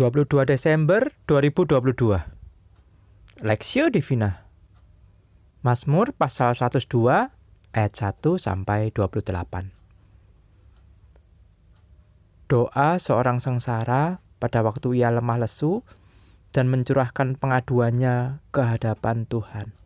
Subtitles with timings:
[0.00, 4.48] 22 Desember 2022 Lexio Divina.
[5.60, 7.28] Mazmur pasal 102
[7.76, 9.28] ayat 1 sampai 28
[12.48, 15.84] Doa seorang sengsara pada waktu ia lemah lesu
[16.56, 19.76] dan mencurahkan pengaduannya ke hadapan Tuhan.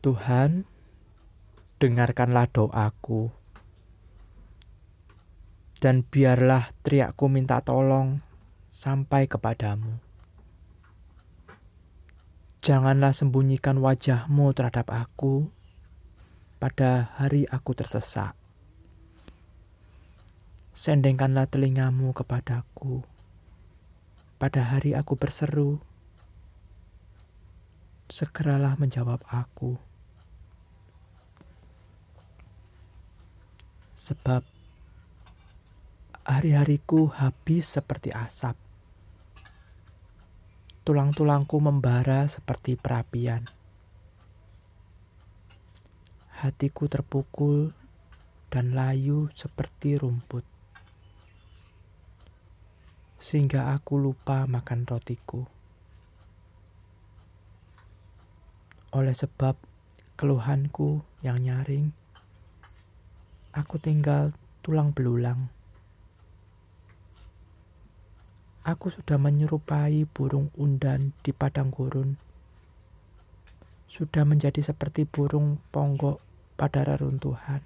[0.00, 0.64] Tuhan,
[1.84, 3.43] dengarkanlah doaku
[5.84, 8.24] dan biarlah teriakku minta tolong
[8.72, 10.00] sampai kepadamu.
[12.64, 15.52] Janganlah sembunyikan wajahmu terhadap aku
[16.56, 18.32] pada hari aku tersesak.
[20.72, 23.04] Sendengkanlah telingamu kepadaku
[24.40, 25.84] pada hari aku berseru.
[28.08, 29.76] Segeralah menjawab aku.
[33.92, 34.53] Sebab
[36.24, 38.56] Hari-hariku habis seperti asap.
[40.80, 43.44] Tulang-tulangku membara seperti perapian.
[46.40, 47.76] Hatiku terpukul
[48.48, 50.48] dan layu seperti rumput.
[53.20, 55.44] Sehingga aku lupa makan rotiku.
[58.96, 59.60] Oleh sebab
[60.16, 61.92] keluhanku yang nyaring,
[63.52, 64.32] aku tinggal
[64.64, 65.53] tulang belulang.
[68.64, 72.16] Aku sudah menyerupai burung undan di padang gurun.
[73.84, 76.16] Sudah menjadi seperti burung ponggok
[76.56, 77.60] pada reruntuhan.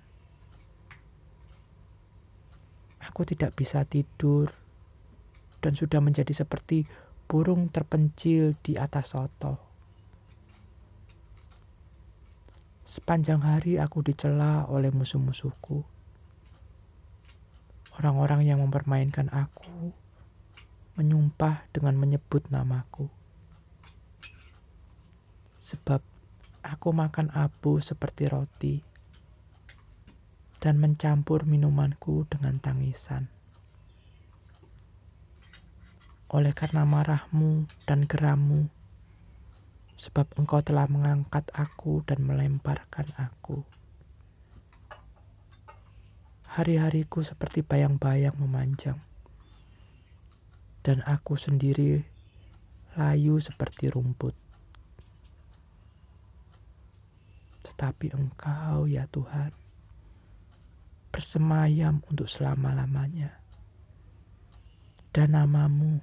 [2.99, 4.51] Aku tidak bisa tidur
[5.63, 6.91] dan sudah menjadi seperti
[7.31, 9.55] burung terpencil di atas soto.
[12.83, 15.87] Sepanjang hari aku dicela oleh musuh-musuhku.
[18.03, 19.95] Orang-orang yang mempermainkan aku
[20.99, 23.07] menyumpah dengan menyebut namaku.
[25.63, 26.03] Sebab
[26.67, 28.83] aku makan abu seperti roti
[30.59, 33.31] dan mencampur minumanku dengan tangisan.
[36.35, 38.67] Oleh karena marahmu dan gerammu,
[39.95, 43.63] sebab engkau telah mengangkat aku dan melemparkan aku.
[46.59, 49.08] Hari-hariku seperti bayang-bayang memanjang
[50.89, 52.01] dan aku sendiri
[52.97, 54.33] layu seperti rumput.
[57.61, 59.53] Tetapi Engkau, ya Tuhan,
[61.13, 63.37] bersemayam untuk selama-lamanya,
[65.13, 66.01] dan namamu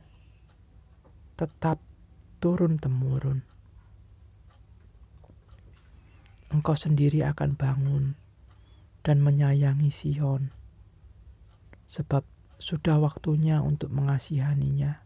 [1.33, 1.81] tetap
[2.37, 3.41] turun-temurun.
[6.53, 8.05] Engkau sendiri akan bangun
[9.01, 10.53] dan menyayangi Sion,
[11.89, 15.03] sebab sudah waktunya untuk mengasihaninya.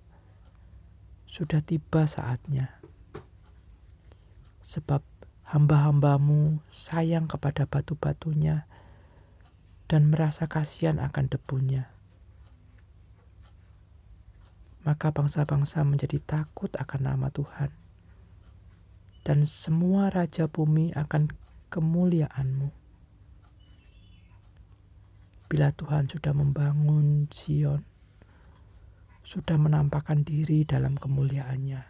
[1.30, 2.82] Sudah tiba saatnya.
[4.62, 5.02] Sebab
[5.50, 8.70] hamba-hambamu sayang kepada batu-batunya
[9.90, 11.90] dan merasa kasihan akan debunya.
[14.86, 17.74] Maka bangsa-bangsa menjadi takut akan nama Tuhan.
[19.26, 21.30] Dan semua raja bumi akan
[21.70, 22.79] kemuliaanmu
[25.50, 27.82] bila Tuhan sudah membangun Sion,
[29.26, 31.82] sudah menampakkan diri dalam kemuliaannya,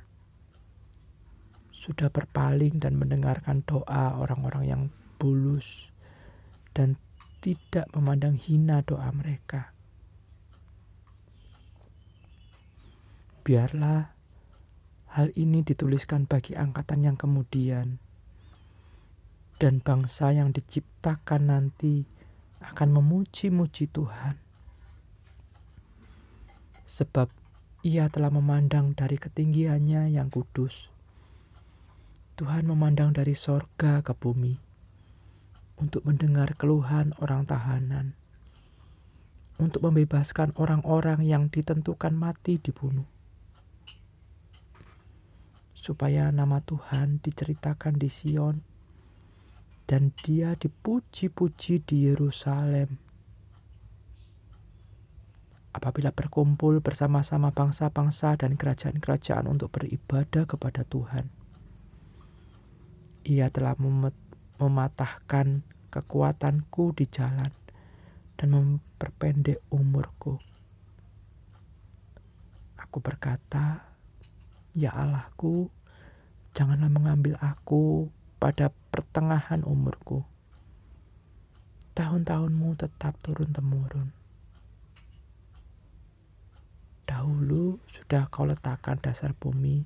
[1.76, 4.84] sudah berpaling dan mendengarkan doa orang-orang yang
[5.20, 5.92] bulus
[6.72, 6.96] dan
[7.44, 9.76] tidak memandang hina doa mereka.
[13.44, 14.16] Biarlah
[15.20, 18.00] hal ini dituliskan bagi angkatan yang kemudian
[19.60, 22.19] dan bangsa yang diciptakan nanti
[22.64, 24.36] akan memuji-muji Tuhan.
[26.84, 27.32] Sebab
[27.86, 30.92] ia telah memandang dari ketinggiannya yang kudus.
[32.36, 34.56] Tuhan memandang dari sorga ke bumi
[35.80, 38.16] untuk mendengar keluhan orang tahanan,
[39.60, 43.08] untuk membebaskan orang-orang yang ditentukan mati dibunuh,
[45.72, 48.69] supaya nama Tuhan diceritakan di Sion
[49.90, 53.02] dan dia dipuji-puji di Yerusalem.
[55.74, 61.34] Apabila berkumpul bersama-sama bangsa-bangsa dan kerajaan-kerajaan untuk beribadah kepada Tuhan,
[63.26, 63.74] ia telah
[64.62, 67.50] mematahkan kekuatanku di jalan
[68.38, 70.38] dan memperpendek umurku.
[72.78, 73.90] Aku berkata,
[74.78, 75.74] "Ya Allahku,
[76.54, 80.26] janganlah mengambil aku pada pertengahan umurku.
[81.94, 84.10] Tahun-tahunmu tetap turun-temurun.
[87.10, 89.82] Dahulu sudah kau letakkan dasar bumi,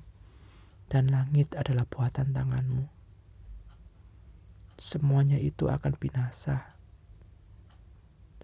[0.92, 2.84] dan langit adalah buatan tanganmu.
[4.76, 6.76] Semuanya itu akan binasa,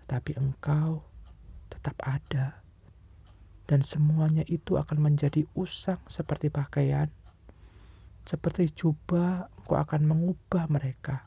[0.00, 1.04] tetapi engkau
[1.68, 2.64] tetap ada,
[3.68, 7.12] dan semuanya itu akan menjadi usang seperti pakaian,
[8.31, 9.50] seperti jubah.
[9.59, 11.27] Engkau akan mengubah mereka,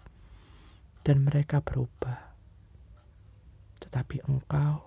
[1.04, 2.36] dan mereka berubah,
[3.84, 4.84] tetapi engkau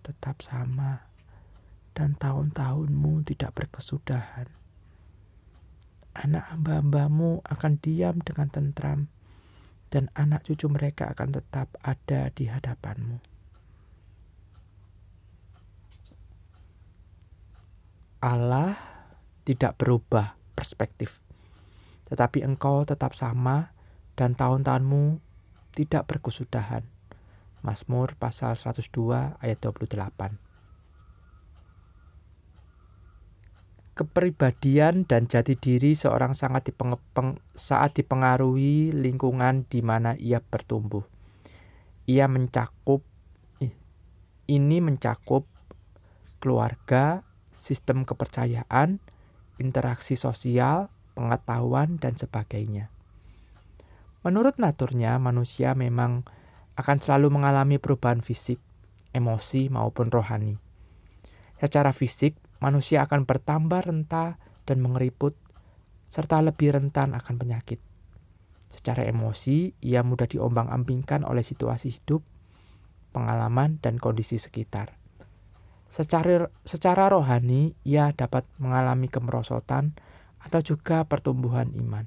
[0.00, 1.04] tetap sama
[1.92, 4.48] dan tahun-tahunmu tidak berkesudahan.
[6.16, 9.00] Anak hamba-hambamu akan diam dengan tentram
[9.92, 13.20] dan anak cucu mereka akan tetap ada di hadapanmu.
[18.24, 18.76] Allah
[19.44, 21.22] tidak berubah perspektif,
[22.10, 23.72] tetapi engkau tetap sama
[24.18, 25.18] dan tahun-tahunmu
[25.72, 26.84] tidak berkesudahan.
[27.60, 30.40] Mazmur pasal 102 ayat 28.
[33.92, 41.04] Kepribadian dan jati diri seorang sangat dipengepeng saat dipengaruhi lingkungan di mana ia bertumbuh.
[42.08, 43.04] Ia mencakup
[44.50, 45.46] ini mencakup
[46.42, 47.22] keluarga,
[47.54, 48.98] sistem kepercayaan,
[49.60, 52.88] interaksi sosial, pengetahuan, dan sebagainya.
[54.24, 56.24] Menurut naturnya, manusia memang
[56.76, 58.60] akan selalu mengalami perubahan fisik,
[59.12, 60.56] emosi, maupun rohani.
[61.60, 65.36] Secara fisik, manusia akan bertambah renta dan mengeriput,
[66.08, 67.80] serta lebih rentan akan penyakit.
[68.70, 72.22] Secara emosi, ia mudah diombang-ambingkan oleh situasi hidup,
[73.10, 74.99] pengalaman, dan kondisi sekitar.
[75.90, 79.90] Secara, secara rohani, ia dapat mengalami kemerosotan
[80.38, 82.06] atau juga pertumbuhan iman.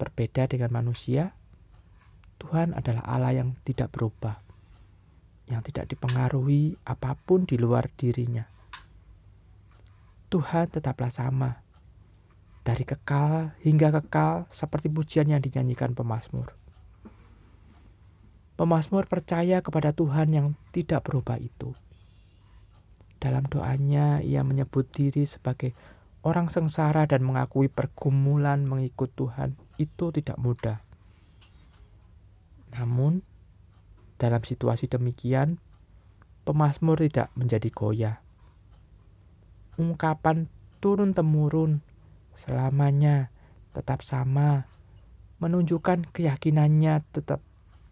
[0.00, 1.36] Berbeda dengan manusia,
[2.40, 4.40] Tuhan adalah Allah yang tidak berubah,
[5.52, 8.48] yang tidak dipengaruhi apa pun di luar dirinya.
[10.32, 11.60] Tuhan tetaplah sama,
[12.64, 16.56] dari kekal hingga kekal seperti pujian yang dinyanyikan pemazmur.
[18.56, 21.76] Pemazmur percaya kepada Tuhan yang tidak berubah itu.
[23.18, 25.74] Dalam doanya ia menyebut diri sebagai
[26.22, 30.78] orang sengsara dan mengakui pergumulan mengikut Tuhan itu tidak mudah.
[32.74, 33.22] Namun,
[34.18, 35.58] dalam situasi demikian,
[36.46, 38.16] pemazmur tidak menjadi goyah.
[39.78, 40.50] Ungkapan
[40.82, 41.82] turun-temurun
[42.34, 43.30] selamanya
[43.74, 44.66] tetap sama,
[45.38, 47.42] menunjukkan keyakinannya tetap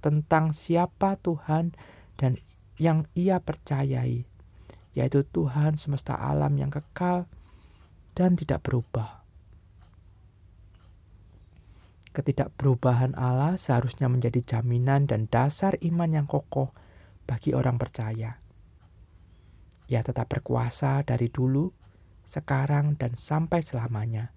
[0.03, 1.75] tentang siapa Tuhan
[2.19, 2.39] dan
[2.79, 4.27] yang ia percayai,
[4.97, 7.29] yaitu Tuhan semesta alam yang kekal
[8.17, 9.21] dan tidak berubah.
[12.17, 16.73] Ketidakperubahan Allah seharusnya menjadi jaminan dan dasar iman yang kokoh
[17.29, 18.41] bagi orang percaya.
[19.93, 21.69] Ia tetap berkuasa dari dulu,
[22.25, 24.33] sekarang, dan sampai selamanya.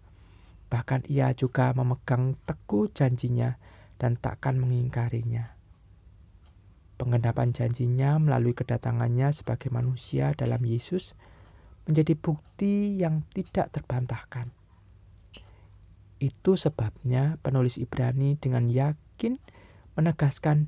[0.67, 3.55] Bahkan ia juga memegang teguh janjinya
[3.95, 5.58] dan takkan mengingkarinya.
[6.99, 11.15] Penggenapan janjinya melalui kedatangannya sebagai manusia dalam Yesus
[11.87, 14.51] menjadi bukti yang tidak terbantahkan.
[16.19, 19.39] Itu sebabnya penulis Ibrani dengan yakin
[19.95, 20.67] menegaskan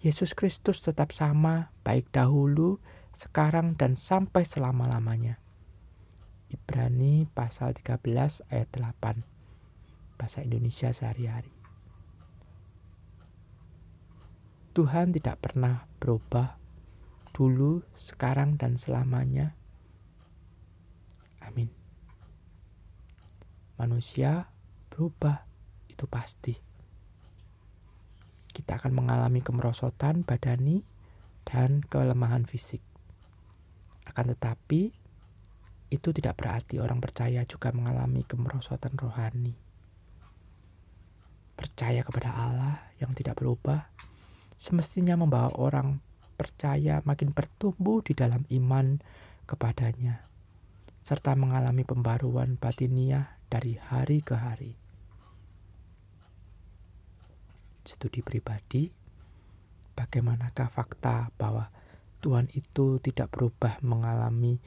[0.00, 2.80] Yesus Kristus tetap sama baik dahulu,
[3.12, 5.36] sekarang, dan sampai selama-lamanya.
[6.48, 8.00] Ibrani pasal 13
[8.48, 11.55] ayat 8 Bahasa Indonesia sehari-hari
[14.76, 16.60] Tuhan tidak pernah berubah
[17.32, 19.56] dulu, sekarang, dan selamanya.
[21.40, 21.72] Amin.
[23.80, 24.52] Manusia
[24.92, 25.48] berubah,
[25.88, 26.52] itu pasti.
[28.52, 30.84] Kita akan mengalami kemerosotan badani
[31.48, 32.84] dan kelemahan fisik.
[34.04, 34.92] Akan tetapi,
[35.88, 39.56] itu tidak berarti orang percaya juga mengalami kemerosotan rohani.
[41.56, 43.96] Percaya kepada Allah yang tidak berubah
[44.56, 46.00] semestinya membawa orang
[46.36, 49.00] percaya makin bertumbuh di dalam iman
[49.48, 50.24] kepadanya,
[51.00, 54.72] serta mengalami pembaruan batiniah dari hari ke hari.
[57.86, 58.90] studi pribadi,
[59.94, 61.70] bagaimanakah fakta bahwa
[62.18, 64.58] Tuhan itu tidak berubah mengalami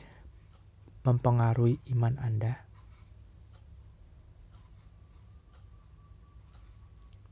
[1.03, 2.63] mempengaruhi iman Anda?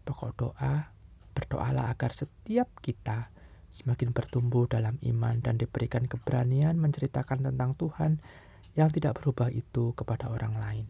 [0.04, 0.92] Pokok doa,
[1.38, 3.30] berdoalah agar setiap kita
[3.70, 8.18] semakin bertumbuh dalam iman dan diberikan keberanian menceritakan tentang Tuhan
[8.74, 10.86] yang tidak berubah itu kepada orang lain.